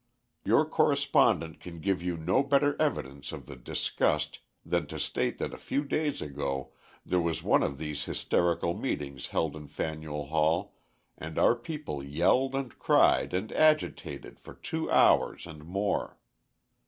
Your 0.43 0.65
correspondent 0.65 1.59
can 1.59 1.79
give 1.79 2.01
you 2.01 2.17
no 2.17 2.41
better 2.41 2.75
evidence 2.81 3.31
of 3.31 3.45
the 3.45 3.55
disgust 3.55 4.39
than 4.65 4.87
to 4.87 4.99
state 4.99 5.37
that 5.37 5.53
a 5.53 5.59
few 5.59 5.83
days 5.85 6.23
ago 6.23 6.73
there 7.05 7.21
was 7.21 7.43
one 7.43 7.61
of 7.61 7.77
these 7.77 8.05
hysterical 8.05 8.73
meetings 8.73 9.27
held 9.27 9.55
in 9.55 9.67
Faneuil 9.67 10.25
Hall 10.25 10.73
and 11.19 11.37
our 11.37 11.53
people 11.53 12.03
yelled 12.03 12.55
and 12.55 12.79
cried 12.79 13.31
and 13.31 13.51
agitated 13.51 14.39
for 14.39 14.55
two 14.55 14.89
hours 14.89 15.45
and 15.45 15.65
more. 15.65 16.17